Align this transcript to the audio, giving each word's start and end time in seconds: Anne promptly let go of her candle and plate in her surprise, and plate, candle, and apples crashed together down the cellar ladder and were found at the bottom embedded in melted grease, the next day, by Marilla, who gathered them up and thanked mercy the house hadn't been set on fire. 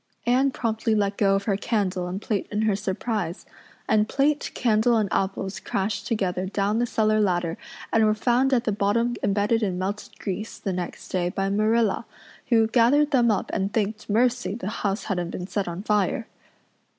Anne 0.25 0.49
promptly 0.49 0.95
let 0.95 1.15
go 1.15 1.35
of 1.35 1.43
her 1.43 1.55
candle 1.55 2.07
and 2.07 2.23
plate 2.23 2.47
in 2.51 2.63
her 2.63 2.75
surprise, 2.75 3.45
and 3.87 4.09
plate, 4.09 4.49
candle, 4.55 4.97
and 4.97 5.07
apples 5.13 5.59
crashed 5.59 6.07
together 6.07 6.47
down 6.47 6.79
the 6.79 6.87
cellar 6.87 7.19
ladder 7.21 7.55
and 7.93 8.03
were 8.03 8.15
found 8.15 8.51
at 8.51 8.63
the 8.63 8.71
bottom 8.71 9.15
embedded 9.21 9.61
in 9.61 9.77
melted 9.77 10.17
grease, 10.17 10.57
the 10.57 10.73
next 10.73 11.09
day, 11.09 11.29
by 11.29 11.49
Marilla, 11.49 12.07
who 12.47 12.65
gathered 12.65 13.11
them 13.11 13.29
up 13.29 13.51
and 13.53 13.73
thanked 13.73 14.09
mercy 14.09 14.55
the 14.55 14.69
house 14.69 15.03
hadn't 15.03 15.29
been 15.29 15.45
set 15.45 15.67
on 15.67 15.83
fire. 15.83 16.25